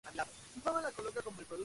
Fue 0.03 0.11
el 0.13 0.17
último 0.19 0.33
gobernante 0.71 0.99
omeya 1.01 1.09
en 1.09 1.13
Damasco. 1.35 1.55